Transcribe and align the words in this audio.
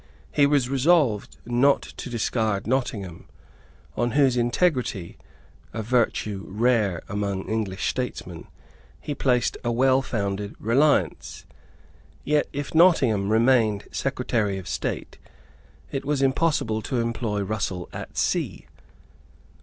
He 0.31 0.47
was 0.47 0.67
resolved 0.67 1.37
not 1.45 1.83
to 1.83 2.09
discard 2.09 2.65
Nottingham, 2.65 3.27
on 3.95 4.13
whose 4.17 4.35
integrity, 4.35 5.19
a 5.73 5.83
virtue 5.83 6.43
rare 6.47 7.03
among 7.07 7.47
English 7.47 7.87
statesmen, 7.87 8.47
he 8.99 9.13
placed 9.13 9.57
a 9.63 9.71
well 9.71 10.01
founded 10.01 10.55
reliance. 10.57 11.45
Yet, 12.23 12.47
if 12.51 12.73
Nottingham 12.73 13.29
remained 13.29 13.89
Secretary 13.91 14.57
of 14.57 14.67
State, 14.67 15.19
it 15.91 16.03
was 16.03 16.23
impossible 16.23 16.81
to 16.81 16.99
employ 16.99 17.43
Russell 17.43 17.87
at 17.93 18.17
sea. 18.17 18.65